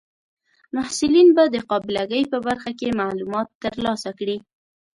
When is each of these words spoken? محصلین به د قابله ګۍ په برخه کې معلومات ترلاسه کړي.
محصلین 0.75 1.27
به 1.35 1.43
د 1.53 1.55
قابله 1.69 2.03
ګۍ 2.11 2.23
په 2.31 2.37
برخه 2.47 2.71
کې 2.79 2.97
معلومات 3.01 3.47
ترلاسه 3.63 4.09
کړي. 4.19 4.37